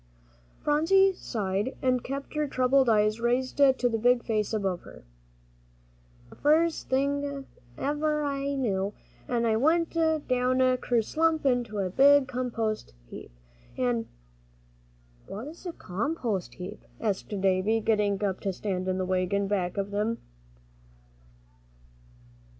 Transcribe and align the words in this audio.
Phronsie 0.63 1.13
sighed, 1.13 1.75
and 1.79 2.03
kept 2.03 2.33
her 2.33 2.47
troubled 2.47 2.89
eyes 2.89 3.19
raised 3.19 3.57
to 3.57 3.87
the 3.87 3.99
big 3.99 4.23
face 4.23 4.51
above 4.51 4.81
her. 4.81 5.03
"An' 5.03 6.29
the 6.31 6.35
first 6.37 6.89
thing't 6.89 7.45
ever 7.77 8.23
I 8.23 8.55
knew, 8.55 8.95
I 9.29 9.55
went 9.57 9.91
down 9.91 10.57
kerslump 10.79 11.45
into 11.45 11.77
a 11.77 11.91
big 11.91 12.27
compost 12.27 12.95
heap, 13.05 13.29
an'" 13.77 14.07
"What's 15.27 15.67
a 15.67 15.71
compost 15.71 16.55
heap?" 16.55 16.83
asked 16.99 17.29
Davie, 17.39 17.79
getting 17.79 18.23
up 18.23 18.39
to 18.39 18.51
stand 18.51 18.87
in 18.87 18.97
the 18.97 19.05
wagon 19.05 19.47
back 19.47 19.77
of 19.77 19.91
them. 19.91 20.17